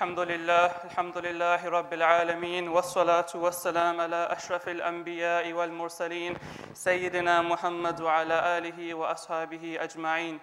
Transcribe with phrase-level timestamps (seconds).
[0.00, 6.36] الحمد لله الحمد لله رب العالمين والصلاة والسلام على أشرف الأنبياء والمرسلين
[6.74, 10.40] سيدنا محمد وعلى آله وأصحابه أجمعين.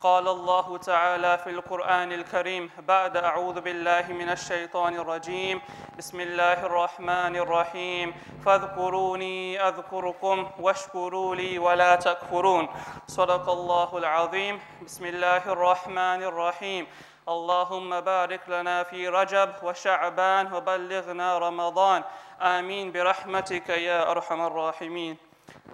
[0.00, 5.60] قال الله تعالى في القرآن الكريم بعد أعوذ بالله من الشيطان الرجيم
[5.98, 8.14] بسم الله الرحمن الرحيم.
[8.46, 12.68] فاذكروني أذكركم واشكروا لي ولا تكفرون.
[13.06, 14.60] صدق الله العظيم.
[14.86, 16.86] بسم الله الرحمن الرحيم.
[17.28, 22.04] اللهم بارك لنا في رجب وشعبان وبلغنا رمضان
[22.42, 25.16] آمين برحمتك يا أرحم الراحمين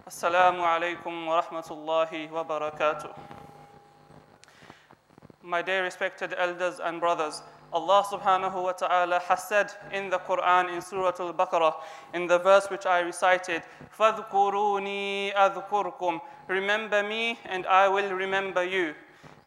[0.07, 3.11] السلام عليكم ورحمة الله وبركاته
[5.43, 7.41] My dear respected elders and brothers,
[7.73, 11.75] Allah subhanahu wa ta'ala has said in the Quran in Surah Al-Baqarah,
[12.15, 13.63] in the verse which I recited,
[13.97, 18.95] فَاذْكُرُونِي أَذْكُرْكُمْ Remember me and I will remember you.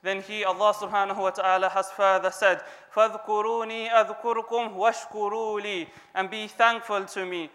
[0.02, 2.62] Then he, Allah subhanahu wa ta'ala, has further said,
[2.94, 7.50] فَاذْكُرُونِي أَذْكُرْكُمْ وَاشْكُرُوا لِي And be thankful to me.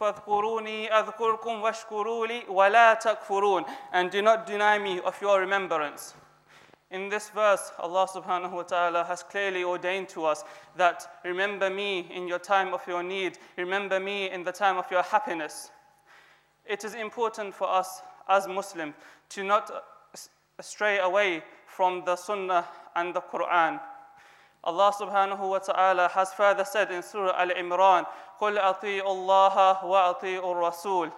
[0.00, 6.14] فَاذْكُرُونِي أَذْكُرْكُمْ وَاشْكُرُوا لِي وَلَا تَكْفُرُونَ And do not deny me of your remembrance.
[6.90, 10.44] In this verse, Allah subhanahu wa ta'ala has clearly ordained to us
[10.76, 14.90] that remember me in your time of your need, remember me in the time of
[14.90, 15.70] your happiness.
[16.64, 18.94] It is important for us as Muslims
[19.30, 19.70] to not
[20.60, 23.80] stray away from the Sunnah and the Quran.
[24.64, 28.06] Allah subhanahu wa ta'ala has further said in Surah Al Imran,
[28.40, 31.12] قُلْ أَطِيعُوا اللَّهَ وَأَطِيعُوا الرَّسُولِ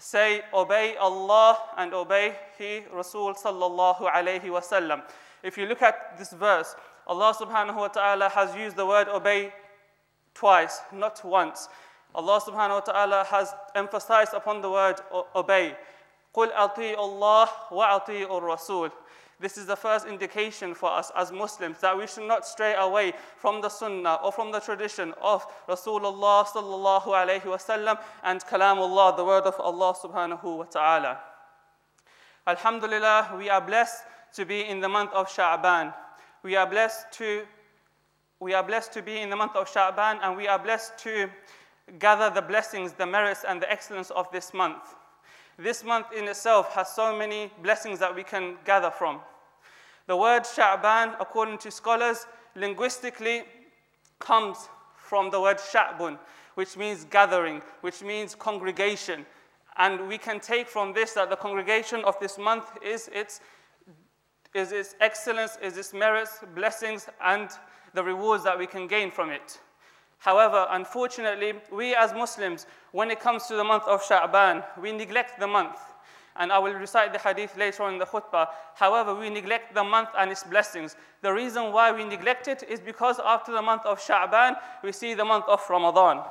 [0.00, 5.02] say obey Allah and obey He Rasul sallallahu alayhi wasallam.
[5.42, 6.74] If you look at this verse,
[7.06, 9.52] Allah subhanahu wa ta'ala has used the word obey
[10.34, 11.68] twice, not once.
[12.14, 15.00] Allah subhanahu wa ta'ala has emphasized upon the word
[15.34, 15.76] obey.
[16.34, 18.92] قُلْ أَطِيعُوا اللَّهَ وَأَطِيعُوا الرَّسُولِ
[19.40, 23.14] this is the first indication for us as Muslims that we should not stray away
[23.38, 29.24] from the Sunnah or from the tradition of Rasulullah sallallahu alayhi wasallam and Kalamullah, the
[29.24, 31.20] word of Allah subhanahu wa ta'ala.
[32.46, 34.02] Alhamdulillah, we are blessed
[34.34, 35.94] to be in the month of Sha'ban.
[36.42, 37.46] We are blessed to
[38.40, 41.30] we are blessed to be in the month of Sha'ban and we are blessed to
[41.98, 44.82] gather the blessings, the merits and the excellence of this month.
[45.57, 49.19] This month in itself has so many blessings that we can gather from.
[50.07, 53.43] The word Sha'ban, according to scholars, linguistically
[54.19, 56.19] comes from the word Sha'bun,
[56.55, 59.25] which means gathering, which means congregation.
[59.77, 63.39] And we can take from this that the congregation of this month is its,
[64.53, 67.49] is its excellence, is its merits, blessings, and
[67.93, 69.59] the rewards that we can gain from it.
[70.19, 75.39] However, unfortunately, we as Muslims, when it comes to the month of Sha'ban, we neglect
[75.39, 75.77] the month.
[76.37, 78.47] And I will recite the hadith later on in the khutbah.
[78.75, 80.95] However, we neglect the month and its blessings.
[81.21, 85.13] The reason why we neglect it is because after the month of Sha'ban, we see
[85.13, 86.23] the month of Ramadan.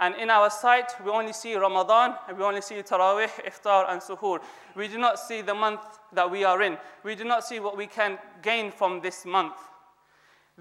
[0.00, 4.00] And in our sight, we only see Ramadan, and we only see Taraweeh, Iftar, and
[4.00, 4.40] Suhoor.
[4.74, 5.80] We do not see the month
[6.12, 6.76] that we are in.
[7.04, 9.54] We do not see what we can gain from this month.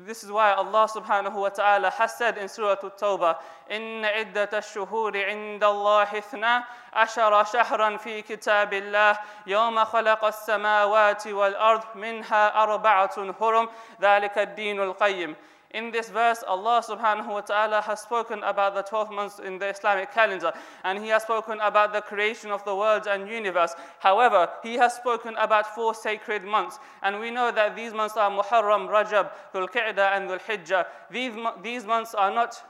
[0.01, 3.37] This is why Allah subhanahu wa ta'ala has said in Surah At-Tawbah,
[3.69, 6.65] إِنَّ عِدَّةَ الشُّهُورِ عِنْدَ اللَّهِ اثْنَا
[6.95, 13.69] عَشَرَ شَهْرًا فِي كِتَابِ اللَّهِ يَوْمَ خَلَقَ السَّمَاوَاتِ وَالْأَرْضِ مِنْهَا أَرْبَعَةٌ حُرُمْ
[14.01, 15.37] ذَلِكَ الدِّينُ الْقَيِّمُ
[15.74, 19.70] in this verse, Allah subhanahu wa ta'ala has spoken about the 12 months in the
[19.70, 20.54] Islamic calendar,
[20.84, 23.74] and He has spoken about the creation of the world and universe.
[24.00, 28.30] However, He has spoken about four sacred months, and we know that these months are
[28.30, 30.86] Muharram, Rajab, Dhul Qa'dah, and Dhul Hijjah.
[31.10, 32.62] These, these months are not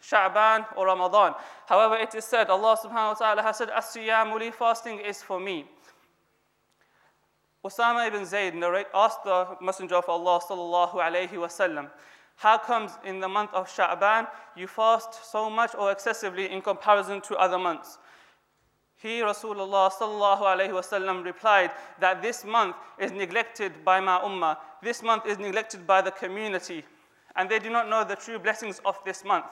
[0.00, 1.34] Sha'ban or Ramadan.
[1.66, 5.66] However, it is said, Allah subhanahu wa ta'ala has said, As-siyamu fasting is for me.
[7.64, 8.54] Usama ibn Zayd
[8.94, 11.88] asked the Messenger of Allah sallallahu alayhi wasallam,
[12.42, 14.26] how comes in the month of Sha'ban
[14.56, 17.98] you fast so much or excessively in comparison to other months?
[18.96, 21.70] He, Rasulullah sallallahu alayhi wasallam, replied
[22.00, 24.56] that this month is neglected by my ummah.
[24.82, 26.82] This month is neglected by the community.
[27.36, 29.46] And they do not know the true blessings of this month.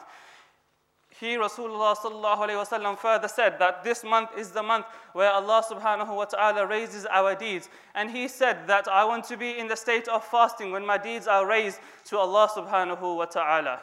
[1.20, 5.62] He, Rasulullah sallallahu alayhi wasallam, further said that this month is the month where Allah
[5.68, 7.68] subhanahu wa ta'ala raises our deeds.
[7.94, 10.96] And he said that I want to be in the state of fasting when my
[10.96, 13.82] deeds are raised to Allah subhanahu wa ta'ala.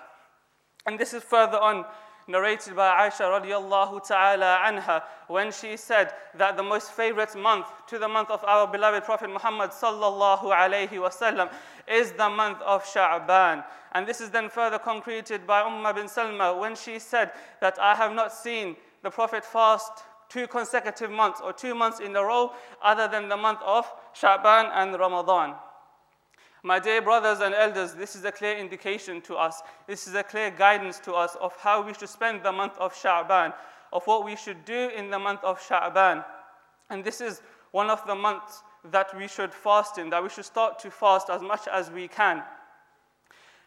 [0.87, 1.85] And this is further on
[2.27, 7.97] narrated by Aisha radiallahu ta'ala anha when she said that the most favorite month to
[7.97, 11.51] the month of our beloved Prophet Muhammad sallallahu alayhi wasallam
[11.87, 13.63] is the month of Sha'ban.
[13.93, 17.31] And this is then further concreted by Ummah bin Salma when she said
[17.61, 19.91] that I have not seen the Prophet fast
[20.29, 22.51] two consecutive months or two months in a row
[22.81, 25.55] other than the month of Sha'ban and Ramadan.
[26.67, 29.61] My dear brothers and elders, this is a clear indication to us.
[29.87, 32.93] This is a clear guidance to us of how we should spend the month of
[32.93, 33.53] Sha'ban,
[33.93, 36.25] of what we should do in the month of Sha'ban.
[36.89, 37.41] And this is
[37.71, 41.29] one of the months that we should fast in, that we should start to fast
[41.29, 42.43] as much as we can.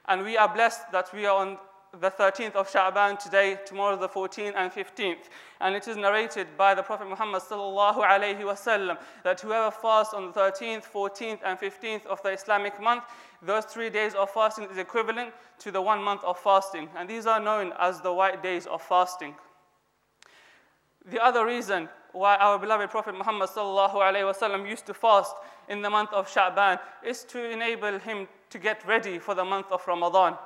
[0.06, 1.56] And we are blessed that we are on
[1.98, 5.28] the 13th of Sha'ban today, tomorrow the 14th and 15th.
[5.60, 10.26] And it is narrated by the Prophet Muhammad sallallahu alayhi wasallam that whoever fasts on
[10.26, 13.04] the 13th, 14th and 15th of the Islamic month,
[13.42, 16.88] those three days of fasting is equivalent to the one month of fasting.
[16.96, 19.34] And these are known as the white days of fasting.
[21.10, 25.34] The other reason why our beloved Prophet Muhammad sallallahu alayhi wasallam used to fast
[25.68, 29.72] in the month of Sha'ban is to enable him to get ready for the month
[29.72, 30.36] of Ramadan.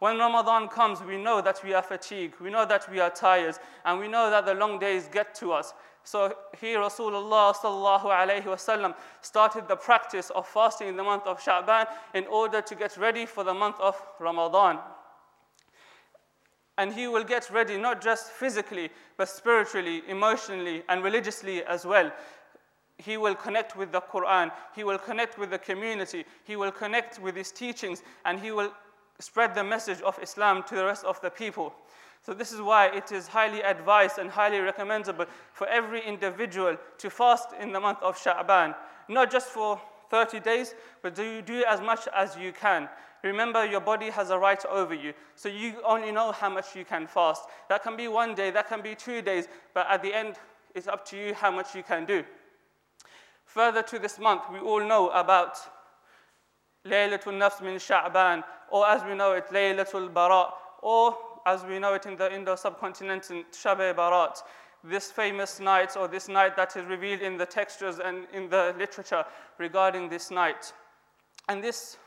[0.00, 3.56] When Ramadan comes, we know that we are fatigued, we know that we are tired,
[3.84, 5.74] and we know that the long days get to us.
[6.04, 11.86] So here Rasulullah sallallahu wasallam started the practice of fasting in the month of Sha'ban
[12.14, 14.78] in order to get ready for the month of Ramadan.
[16.78, 18.88] And he will get ready not just physically,
[19.18, 22.10] but spiritually, emotionally, and religiously as well
[22.96, 27.18] he will connect with the Quran, he will connect with the community, he will connect
[27.18, 28.70] with his teachings, and he will
[29.20, 31.72] spread the message of Islam to the rest of the people.
[32.22, 37.10] So, this is why it is highly advised and highly recommendable for every individual to
[37.10, 38.74] fast in the month of Sha'ban,
[39.08, 39.80] not just for
[40.10, 42.88] 30 days, but do, do as much as you can.
[43.22, 46.84] Remember, your body has a right over you, so you only know how much you
[46.84, 47.44] can fast.
[47.68, 50.36] That can be one day, that can be two days, but at the end,
[50.74, 52.24] it's up to you how much you can do.
[53.44, 55.58] Further to this month, we all know about
[56.86, 60.46] Laylatul Nisf min Sha'ban, or as we know it, Laylatul Bara,
[60.82, 64.42] or as we know it in the Indo subcontinent, in Shab Barat,
[64.82, 68.74] this famous night, or this night that is revealed in the textures and in the
[68.78, 69.24] literature
[69.58, 70.72] regarding this night.
[71.48, 71.98] And this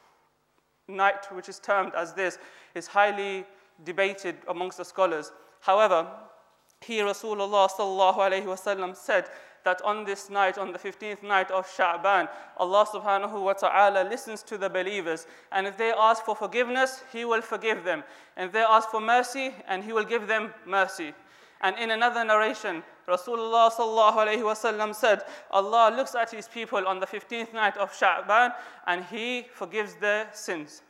[0.88, 2.38] night, which is termed as this,
[2.76, 3.46] is highly
[3.84, 5.32] debated amongst the scholars.
[5.62, 6.08] However,
[6.82, 9.26] here Rasulullah said
[9.64, 12.28] that on this night, on the 15th night of Sha'ban,
[12.58, 15.26] Allah subhanahu wa ta'ala listens to the believers.
[15.52, 18.04] And if they ask for forgiveness, He will forgive them.
[18.36, 21.14] And if they ask for mercy, and He will give them mercy.
[21.62, 27.00] And in another narration, Rasulullah sallallahu alayhi wasallam said, Allah looks at His people on
[27.00, 28.54] the 15th night of Sha'ban,
[28.86, 30.82] and He forgives their sins.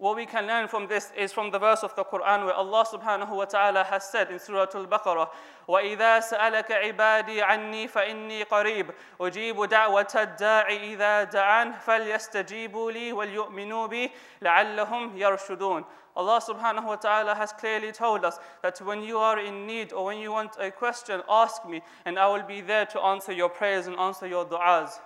[0.00, 2.84] What we can learn from this is from the verse of the Quran where Allah
[2.84, 5.28] subhanahu wa ta'ala has said in Surah Al-Baqarah,
[5.66, 8.90] وَإِذَا سَأَلَكَ عِبَادِي عَنِّي فَإِنِّي قَرِيبٌ
[9.20, 14.10] أُجِيبُ دَعْوَةَ الدَّاعِ إِذَا دَعَانِ فَلْيَسْتَجِيبُوا لِي وَلْيُؤْمِنُوا بِي
[14.42, 15.84] لَعَلَّهُمْ يَرْشُدُونَ
[16.14, 20.06] Allah subhanahu wa ta'ala has clearly told us that when you are in need or
[20.06, 23.48] when you want a question, ask me and I will be there to answer your
[23.48, 24.98] prayers and answer your du'as.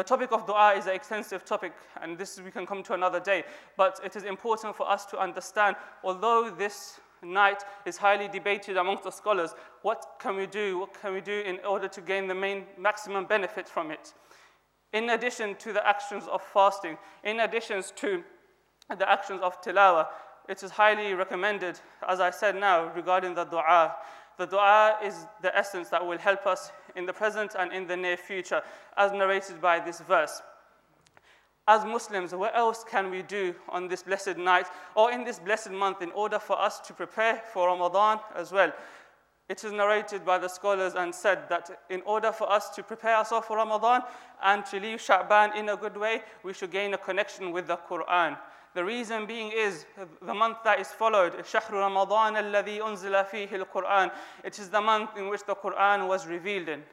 [0.00, 3.20] The topic of dua is an extensive topic, and this we can come to another
[3.20, 3.44] day.
[3.76, 9.04] But it is important for us to understand, although this night is highly debated amongst
[9.04, 10.78] the scholars, what can we do?
[10.78, 14.14] What can we do in order to gain the main maximum benefit from it?
[14.94, 18.24] In addition to the actions of fasting, in addition to
[18.96, 20.06] the actions of tilawah,
[20.48, 23.96] it is highly recommended, as I said now, regarding the dua.
[24.40, 27.94] The dua is the essence that will help us in the present and in the
[27.94, 28.62] near future,
[28.96, 30.40] as narrated by this verse.
[31.68, 35.72] As Muslims, what else can we do on this blessed night or in this blessed
[35.72, 38.72] month in order for us to prepare for Ramadan as well?
[39.50, 43.16] It is narrated by the scholars and said that in order for us to prepare
[43.16, 44.00] ourselves for Ramadan
[44.42, 47.76] and to leave Sha'ban in a good way, we should gain a connection with the
[47.76, 48.38] Quran.
[48.73, 49.85] The reason being is
[50.21, 54.11] the month that is followed, شهر رمضان الذي أنزل فيه القرآن.
[54.43, 56.83] It is the month in which the Quran was revealed in.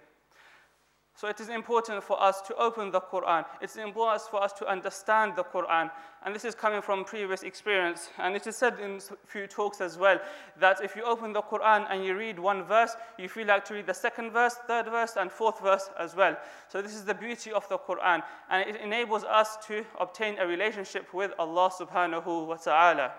[1.17, 3.43] So it is important for us to open the Quran.
[3.59, 5.89] It's important for us to understand the Quran.
[6.23, 8.09] And this is coming from previous experience.
[8.19, 10.19] And it is said in a few talks as well
[10.59, 13.73] that if you open the Quran and you read one verse, you feel like to
[13.73, 16.37] read the second verse, third verse, and fourth verse as well.
[16.67, 18.21] So this is the beauty of the Quran.
[18.51, 23.11] And it enables us to obtain a relationship with Allah subhanahu wa ta'ala.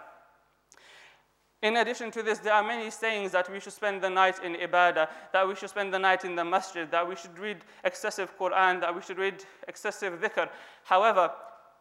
[1.61, 4.55] In addition to this, there are many sayings that we should spend the night in
[4.55, 8.39] ibadah, that we should spend the night in the masjid, that we should read excessive
[8.39, 10.49] Quran, that we should read excessive dhikr.
[10.85, 11.33] However,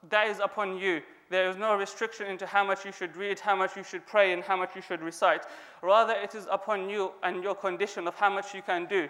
[0.10, 1.02] that is upon you.
[1.30, 4.34] There is no restriction into how much you should read, how much you should pray,
[4.34, 5.46] and how much you should recite.
[5.84, 9.08] Rather, it is upon you and your condition of how much you can do.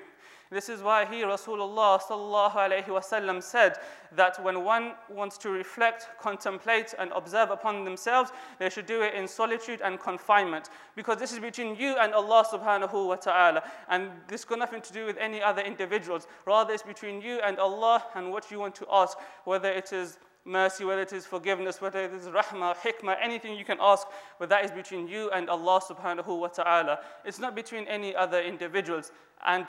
[0.50, 3.78] This is why he, Rasulullah sallallahu wasallam, said
[4.16, 9.14] that when one wants to reflect, contemplate, and observe upon themselves, they should do it
[9.14, 10.70] in solitude and confinement.
[10.96, 13.64] Because this is between you and Allah subhanahu wa ta'ala.
[13.90, 16.28] And this got nothing to do with any other individuals.
[16.46, 20.18] Rather, it's between you and Allah and what you want to ask, whether it is
[20.48, 24.08] mercy, whether it is forgiveness, whether it is rahmah, hikmah, anything you can ask,
[24.40, 27.00] but that is between you and Allah subhanahu wa ta'ala.
[27.26, 29.12] It's not between any other individuals.
[29.46, 29.68] And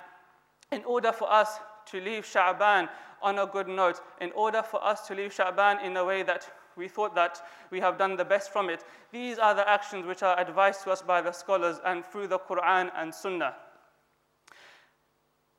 [0.72, 2.88] in order for us to leave Sha'ban
[3.22, 6.50] on a good note, in order for us to leave Sha'ban in a way that
[6.76, 10.22] we thought that we have done the best from it, these are the actions which
[10.22, 13.54] are advised to us by the scholars and through the Quran and Sunnah.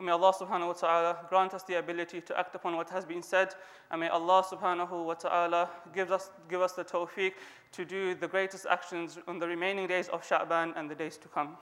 [0.01, 3.21] May Allah subhanahu wa ta'ala grant us the ability to act upon what has been
[3.21, 3.53] said.
[3.91, 7.33] And may Allah subhanahu wa ta'ala give us, give us the tawfiq
[7.73, 11.27] to do the greatest actions on the remaining days of Sha'ban and the days to
[11.27, 11.57] come.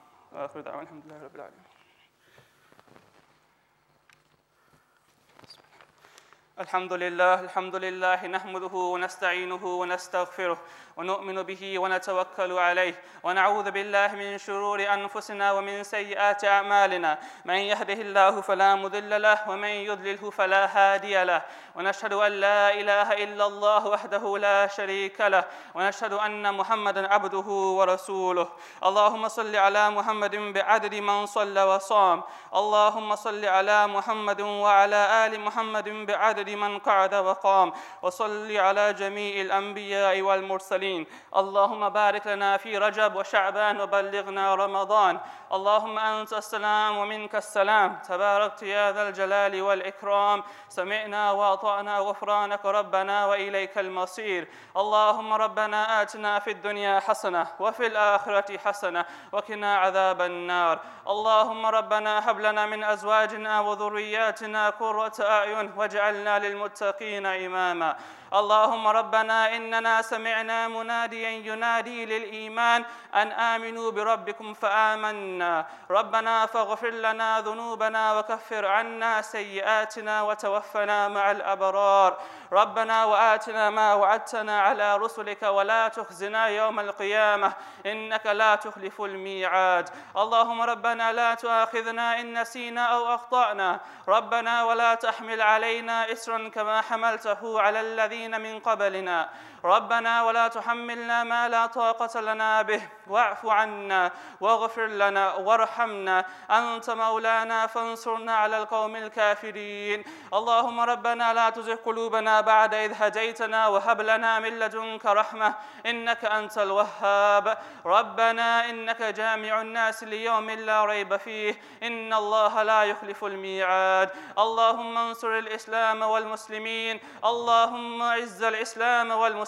[6.60, 10.58] الحمد لله الحمد لله نحمده ونستعينه ونستغفره
[10.96, 17.18] ونؤمن به ونتوكل عليه ونعوذ بالله من شرور أنفسنا ومن سيئات أعمالنا.
[17.44, 21.42] من يهده الله فلا مضل له ومن يضلله فلا هادي له.
[21.76, 27.48] ونشهد أن لا إله إلا الله وحده لا شريك له ونشهد أن محمدا عبده
[27.78, 28.48] ورسوله.
[28.84, 32.22] اللهم صل على محمد بعدد من صلى وصام.
[32.54, 37.72] اللهم صل على محمد وعلى آل محمد بعدد من قعد وقام.
[38.02, 41.06] وصل على جميع الأنبياء والمرسلين.
[41.36, 45.20] اللهم بارك لنا في رجب وشعبان وبلغنا رمضان.
[45.52, 47.98] اللهم أنت السلام ومنك السلام.
[48.08, 50.42] تباركت يا ذا الجلال والإكرام.
[50.68, 54.48] سمعنا وأطعنا غفرانك ربنا وإليك المصير.
[54.76, 60.78] اللهم ربنا آتنا في الدنيا حسنة وفي الآخرة حسنة وقنا عذاب النار.
[61.08, 67.96] اللهم ربنا هب لنا من أزواجنا وذرياتنا قرة أعين واجعلنا للمتقين إماما.
[68.34, 78.18] اللهم ربنا اننا سمعنا مناديا ينادي للايمان ان امنوا بربكم فامنا ربنا فاغفر لنا ذنوبنا
[78.18, 82.16] وكفر عنا سيئاتنا وتوفنا مع الابرار
[82.52, 87.52] ربنا واتنا ما وعدتنا على رسلك ولا تخزنا يوم القيامه
[87.86, 95.42] انك لا تخلف الميعاد اللهم ربنا لا تؤاخذنا ان نسينا أو اخطانا ربنا ولا تحمل
[95.42, 99.28] علينا اسرا كما حملته على الذين من قبلنا
[99.64, 102.82] ربنا ولا تحملنا ما لا طاقة لنا به.
[103.06, 104.10] واعف عنا
[104.40, 106.24] واغفر لنا وارحمنا.
[106.50, 110.04] أنت مولانا فانصرنا على القوم الكافرين.
[110.34, 115.54] اللهم ربنا لا تزغ قلوبنا بعد إذ هديتنا وهب لنا من لدنك رحمة.
[115.86, 117.58] إنك أنت الوهاب.
[117.86, 121.62] ربنا إنك جامع الناس ليوم لا ريب فيه.
[121.82, 124.10] إن الله لا يخلف الميعاد.
[124.38, 127.00] اللهم انصر الإسلام والمسلمين.
[127.24, 129.47] اللهم اعز الإسلام والمسلمين.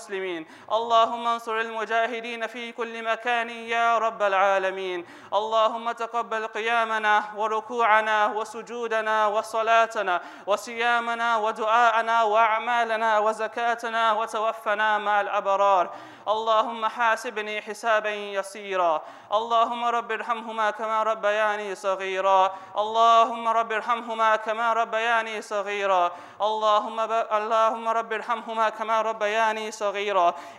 [0.72, 5.06] اللهم انصر المجاهدين في كل مكان يا رب العالمين.
[5.34, 15.90] اللهم تقبل قيامنا وركوعنا وسجودنا وصلاتنا وصيامنا ودعاءنا وأعمالنا وزكاتنا وتوفنا مع الأبرار.
[16.28, 19.02] اللهم حاسبني حسابا يسيرا.
[19.32, 22.54] اللهم رب ارحمهما كما ربياني صغيرا.
[22.78, 26.10] اللهم رب ارحمهما كما ربياني صغيرا.
[26.42, 27.12] اللهم ب...
[27.32, 29.89] اللهم رب ارحمهما كما ربياني صغيرا.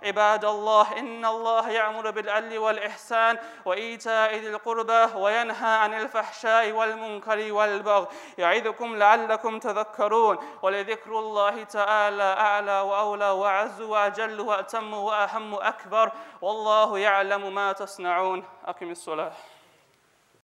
[0.04, 8.08] عباد الله إن الله يأمر بالعدل والإحسان وإيتاء ذي القربى وينهى عن الفحشاء والمنكر والبغي.
[8.38, 10.38] يعظكم لعلكم تذكرون.
[10.62, 16.12] ولذكر الله تعالى أعلى وأولى وأعز وأجل وأتم وأهم اكبر
[16.42, 18.44] والله يعلم ما تصنعون.
[18.66, 19.32] أقم الصلاة.